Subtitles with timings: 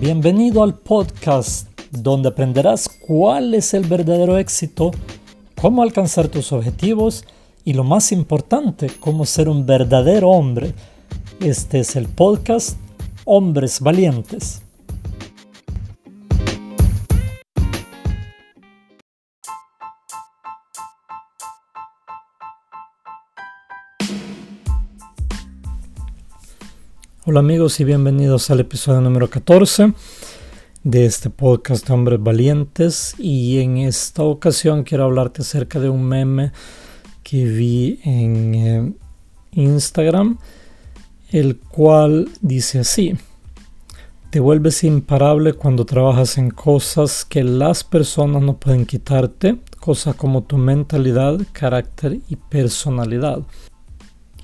[0.00, 4.92] Bienvenido al podcast donde aprenderás cuál es el verdadero éxito,
[5.60, 7.24] cómo alcanzar tus objetivos
[7.64, 10.72] y lo más importante, cómo ser un verdadero hombre.
[11.40, 12.78] Este es el podcast
[13.24, 14.62] Hombres Valientes.
[27.30, 29.92] Hola amigos y bienvenidos al episodio número 14
[30.82, 33.14] de este podcast de Hombres Valientes.
[33.18, 36.52] Y en esta ocasión quiero hablarte acerca de un meme
[37.22, 38.92] que vi en eh,
[39.52, 40.38] Instagram
[41.30, 43.14] el cual dice así
[44.30, 50.44] te vuelves imparable cuando trabajas en cosas que las personas no pueden quitarte, cosas como
[50.44, 53.42] tu mentalidad, carácter y personalidad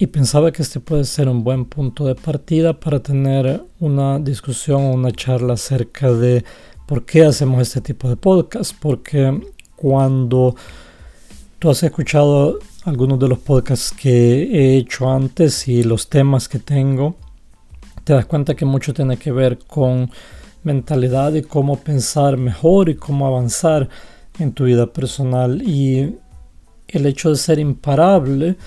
[0.04, 4.82] y pensaba que este puede ser un buen punto de partida para tener una discusión
[4.82, 6.44] o una charla acerca de
[6.86, 8.76] por qué hacemos este tipo de podcast.
[8.78, 9.40] Porque
[9.74, 10.56] cuando
[11.58, 16.58] tú has escuchado algunos de los podcasts que he hecho antes y los temas que
[16.58, 17.16] tengo,
[18.04, 20.10] te das cuenta que mucho tiene que ver con
[20.64, 23.88] mentalidad y cómo pensar mejor y cómo avanzar
[24.38, 25.62] en tu vida personal.
[25.62, 26.14] Y
[26.88, 28.58] el hecho de ser imparable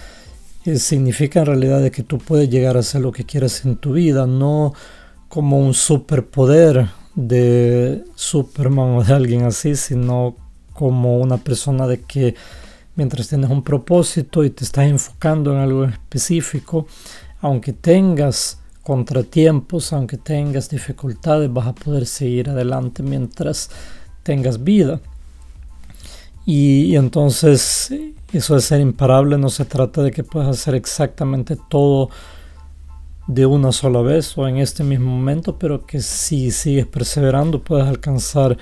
[0.75, 4.27] significa en realidad que tú puedes llegar a hacer lo que quieras en tu vida,
[4.27, 4.73] no
[5.29, 10.35] como un superpoder de Superman o de alguien así, sino
[10.73, 12.35] como una persona de que
[12.95, 16.85] mientras tienes un propósito y te estás enfocando en algo específico,
[17.41, 23.69] aunque tengas contratiempos, aunque tengas dificultades, vas a poder seguir adelante mientras
[24.23, 24.99] tengas vida.
[26.49, 27.93] Y, entonces
[28.31, 32.09] eso de ser imparable no se trata de que puedas hacer exactamente todo
[33.27, 37.85] de una sola vez o en este mismo momento, pero que si sigues perseverando puedes
[37.85, 38.57] alcanzar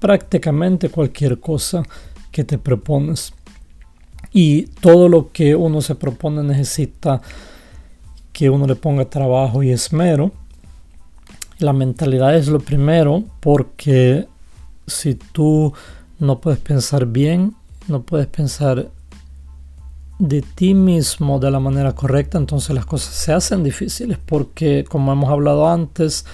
[0.00, 1.84] prácticamente cualquier cosa
[2.32, 3.32] que te propones.
[4.32, 7.22] Y todo lo que uno se propone necesita
[8.32, 10.32] que uno le ponga trabajo y esmero.
[11.60, 14.26] La mentalidad es lo primero porque
[14.88, 15.72] si tú
[16.20, 17.56] no puedes pensar bien,
[17.88, 18.90] no puedes pensar
[20.18, 25.12] de ti mismo de la manera correcta, entonces las cosas se hacen difíciles porque como
[25.12, 26.26] hemos hablado antes,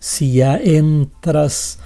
[0.00, 1.78] si ya entras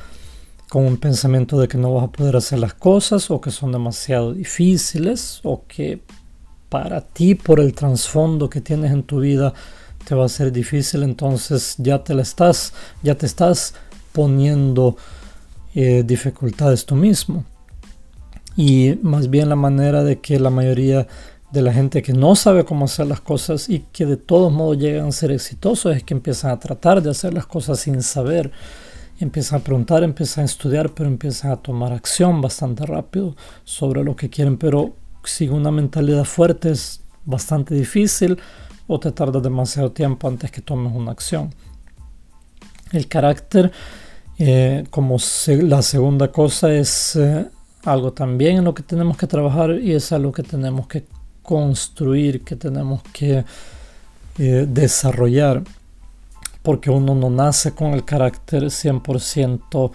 [0.70, 3.70] con un pensamiento de que no vas a poder hacer las cosas o que son
[3.70, 6.00] demasiado difíciles o que
[6.70, 9.52] para ti por el trasfondo que tienes en tu vida
[10.06, 13.74] te va a ser difícil, entonces ya te la estás, ya te estás
[14.12, 14.96] poniendo
[15.74, 17.44] eh, dificultades tú mismo.
[18.56, 21.06] Y más bien la manera de que la mayoría
[21.52, 24.78] de la gente que no sabe cómo hacer las cosas y que de todos modos
[24.78, 28.50] llegan a ser exitosos es que empiezan a tratar de hacer las cosas sin saber.
[29.20, 34.16] Empiezan a preguntar, empiezan a estudiar, pero empiezan a tomar acción bastante rápido sobre lo
[34.16, 34.56] que quieren.
[34.56, 34.94] Pero
[35.24, 38.38] si una mentalidad fuerte es bastante difícil
[38.86, 41.54] o te tarda demasiado tiempo antes que tomes una acción.
[42.92, 43.72] El carácter
[44.38, 47.46] eh, como la segunda cosa es eh,
[47.84, 51.04] algo también en lo que tenemos que trabajar y es algo que tenemos que
[51.42, 53.44] construir, que tenemos que
[54.38, 55.62] eh, desarrollar,
[56.62, 59.90] porque uno no nace con el carácter 100%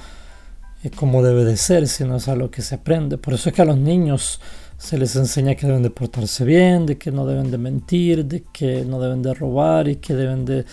[0.95, 3.17] como debe de ser, sino es algo que se aprende.
[3.17, 4.39] Por eso es que a los niños
[4.77, 8.43] se les enseña que deben de portarse bien, de que no deben de mentir, de
[8.53, 10.65] que no deben de robar y que deben de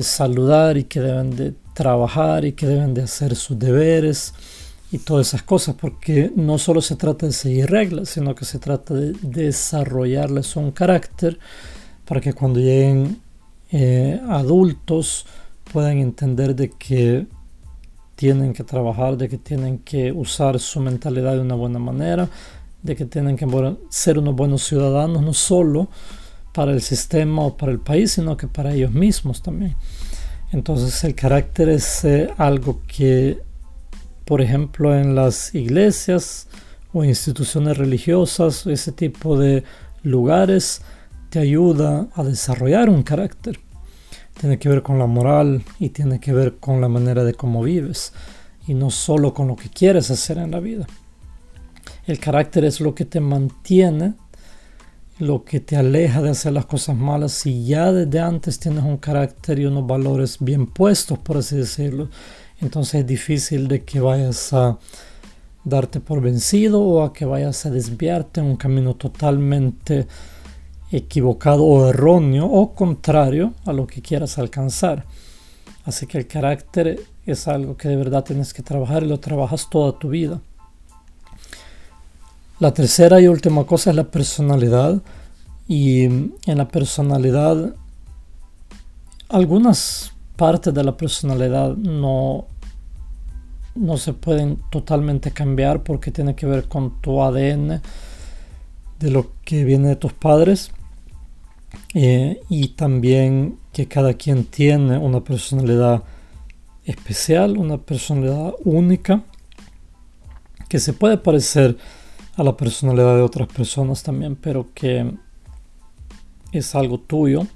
[0.00, 4.34] saludar y que deben de trabajar y que deben de hacer sus deberes
[4.90, 8.58] y todas esas cosas, porque no solo se trata de seguir reglas, sino que se
[8.58, 11.38] trata de desarrollarles un carácter
[12.04, 13.18] para que cuando lleguen
[13.70, 15.24] eh, adultos
[15.72, 17.26] puedan entender de que
[18.16, 22.28] tienen que trabajar, de que tienen que usar su mentalidad de una buena manera,
[22.82, 23.46] de que tienen que
[23.88, 25.88] ser unos buenos ciudadanos, no solo
[26.52, 29.74] para el sistema o para el país, sino que para ellos mismos también.
[30.52, 33.38] Entonces el carácter es eh, algo que,
[34.26, 36.46] por ejemplo, en las iglesias
[36.92, 39.64] o instituciones religiosas, ese tipo de
[40.02, 40.82] lugares,
[41.30, 43.58] te ayuda a desarrollar un carácter.
[44.38, 47.62] Tiene que ver con la moral y tiene que ver con la manera de cómo
[47.62, 48.12] vives
[48.66, 50.86] y no solo con lo que quieres hacer en la vida.
[52.06, 54.14] El carácter es lo que te mantiene
[55.22, 58.96] lo que te aleja de hacer las cosas malas si ya desde antes tienes un
[58.96, 62.08] carácter y unos valores bien puestos, por así decirlo.
[62.60, 64.78] Entonces es difícil de que vayas a
[65.62, 70.08] darte por vencido o a que vayas a desviarte en un camino totalmente
[70.90, 75.06] equivocado o erróneo o contrario a lo que quieras alcanzar.
[75.84, 79.70] Así que el carácter es algo que de verdad tienes que trabajar y lo trabajas
[79.70, 80.40] toda tu vida.
[82.62, 85.02] La tercera y última cosa es la personalidad.
[85.66, 87.74] Y en la personalidad,
[89.28, 92.46] algunas partes de la personalidad no,
[93.74, 97.80] no se pueden totalmente cambiar porque tiene que ver con tu ADN,
[99.00, 100.70] de lo que viene de tus padres.
[101.94, 106.04] Eh, y también que cada quien tiene una personalidad
[106.84, 109.24] especial, una personalidad única,
[110.68, 111.76] que se puede parecer
[112.36, 115.12] a la personalidad de otras personas también, pero que
[116.52, 117.46] es algo tuyo.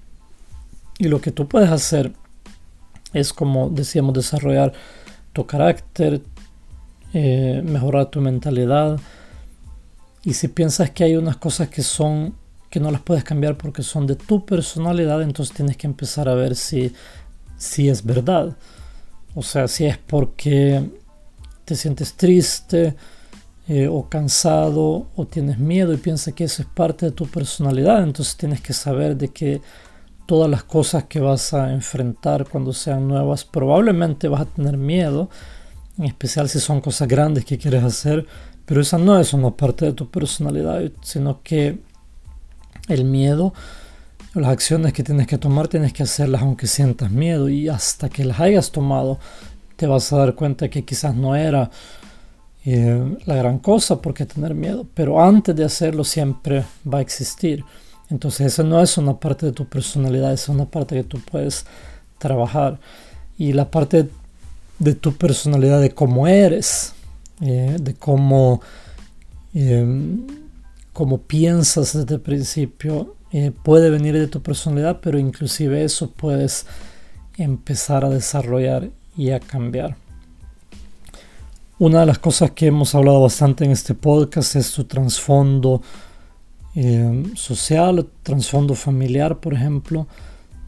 [0.98, 2.12] Y lo que tú puedes hacer
[3.12, 4.72] es, como decíamos, desarrollar
[5.32, 6.22] tu carácter,
[7.12, 8.98] eh, mejorar tu mentalidad.
[10.24, 12.34] Y si piensas que hay unas cosas que son
[12.70, 16.34] que no las puedes cambiar porque son de tu personalidad, entonces tienes que empezar a
[16.34, 16.92] ver si,
[17.56, 18.56] si es verdad.
[19.34, 20.90] O sea, si es porque
[21.64, 22.96] te sientes triste
[23.68, 28.02] eh, o cansado o tienes miedo y piensas que eso es parte de tu personalidad,
[28.02, 29.60] entonces tienes que saber de que
[30.26, 35.30] todas las cosas que vas a enfrentar cuando sean nuevas, probablemente vas a tener miedo,
[35.98, 38.26] en especial si son cosas grandes que quieres hacer,
[38.64, 41.78] pero esa no es una parte de tu personalidad, sino que
[42.88, 43.52] el miedo
[44.40, 48.24] las acciones que tienes que tomar tienes que hacerlas aunque sientas miedo y hasta que
[48.24, 49.18] las hayas tomado
[49.76, 51.70] te vas a dar cuenta que quizás no era
[52.66, 57.64] eh, la gran cosa porque tener miedo, pero antes de hacerlo siempre va a existir.
[58.10, 61.64] Entonces esa no es una parte de tu personalidad, es una parte que tú puedes
[62.18, 62.78] trabajar.
[63.38, 64.08] Y la parte
[64.78, 66.92] de tu personalidad, de cómo eres,
[67.40, 68.60] eh, de cómo,
[69.54, 69.86] eh,
[70.92, 76.66] cómo piensas desde el principio, eh, puede venir de tu personalidad, pero inclusive eso puedes
[77.36, 79.96] empezar a desarrollar y a cambiar.
[81.78, 85.82] Una de las cosas que hemos hablado bastante en este podcast es tu trasfondo
[86.74, 90.06] eh, social, trasfondo familiar, por ejemplo,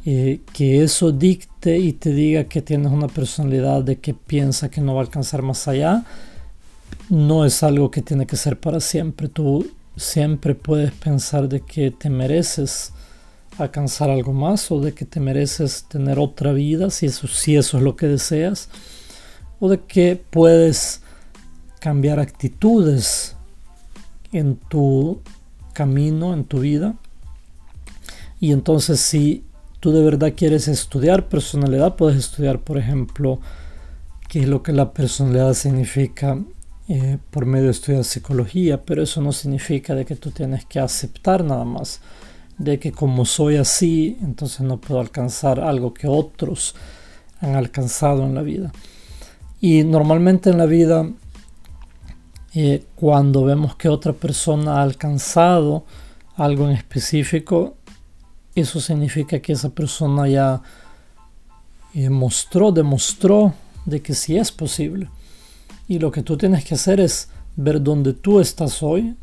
[0.05, 4.83] eh, que eso dicte y te diga que tienes una personalidad de que piensa que
[4.83, 6.05] no va a alcanzar más allá,
[7.09, 9.29] no es algo que tiene que ser para siempre.
[9.29, 9.67] Tú
[9.97, 12.93] siempre puedes pensar de que te mereces
[13.57, 17.79] alcanzar algo más o de que te mereces tener otra vida si eso, si eso
[17.79, 18.69] es lo que deseas
[19.61, 21.03] o de que puedes
[21.81, 23.37] cambiar actitudes
[24.33, 25.21] en tu
[25.73, 26.95] camino, en tu vida.
[28.41, 29.45] Y entonces si
[29.81, 33.41] tú de verdad quieres estudiar personalidad, puedes estudiar, por ejemplo,
[34.29, 36.39] qué es lo que la personalidad significa
[36.89, 40.81] eh, por medio de estudiar psicología, pero eso no significa de que tú tienes que
[40.81, 42.01] aceptar nada más,
[42.57, 46.75] de que como soy así, entonces no puedo alcanzar algo que otros
[47.41, 48.73] han alcanzado en la vida.
[49.61, 51.09] Y normalmente en la vida,
[52.55, 55.85] eh, cuando vemos que otra persona ha alcanzado
[56.37, 57.77] algo en específico,
[58.55, 60.63] eso significa que esa persona ya
[61.95, 65.09] eh, mostró, demostró de que sí es posible.
[65.89, 69.17] Y lo que tú tienes que hacer es ver dónde tú estás hoy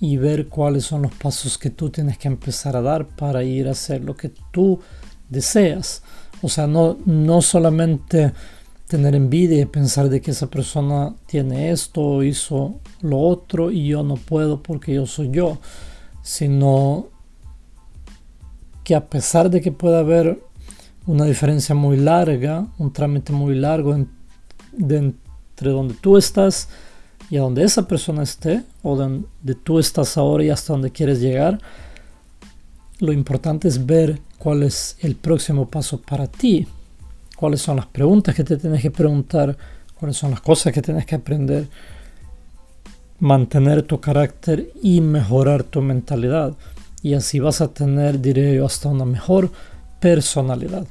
[0.00, 3.68] y ver cuáles son los pasos que tú tienes que empezar a dar para ir
[3.68, 4.80] a hacer lo que tú
[5.28, 6.02] deseas.
[6.40, 8.32] O sea, no, no solamente
[8.88, 14.02] tener envidia y pensar de que esa persona tiene esto hizo lo otro y yo
[14.02, 15.58] no puedo porque yo soy yo,
[16.22, 17.08] sino
[18.82, 20.42] que a pesar de que pueda haber
[21.06, 24.08] una diferencia muy larga, un trámite muy largo en,
[24.72, 26.70] de, entre donde tú estás
[27.30, 31.20] y a donde esa persona esté, o donde tú estás ahora y hasta donde quieres
[31.20, 31.58] llegar,
[33.00, 36.66] lo importante es ver cuál es el próximo paso para ti,
[37.38, 39.56] cuáles son las preguntas que te tienes que preguntar,
[39.94, 41.68] cuáles son las cosas que tienes que aprender,
[43.20, 46.54] mantener tu carácter y mejorar tu mentalidad.
[47.00, 49.52] Y así vas a tener, diré yo, hasta una mejor
[50.00, 50.84] personalidad.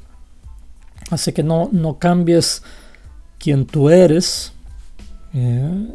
[1.09, 2.63] Así que no, no cambies
[3.39, 4.53] quien tú eres
[5.33, 5.89] eh,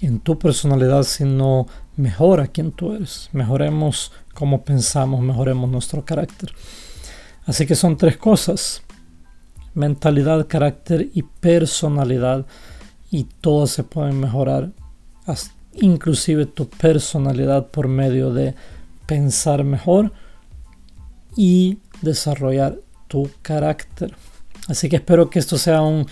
[0.00, 3.28] en tu personalidad, sino mejora quien tú eres.
[3.32, 6.52] Mejoremos cómo pensamos, mejoremos nuestro carácter.
[7.46, 8.83] Así que son tres cosas.
[9.74, 12.46] Mentalidad, carácter y personalidad.
[13.10, 14.70] Y todas se pueden mejorar.
[15.74, 18.54] Inclusive tu personalidad por medio de
[19.06, 20.12] pensar mejor
[21.36, 22.78] y desarrollar
[23.08, 24.14] tu carácter.
[24.68, 26.06] Así que espero que esto sea un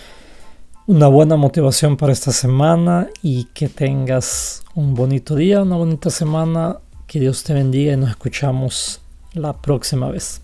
[0.85, 6.77] una buena motivación para esta semana y que tengas un bonito día, una bonita semana.
[7.07, 8.99] Que Dios te bendiga y nos escuchamos
[9.33, 10.41] la próxima vez.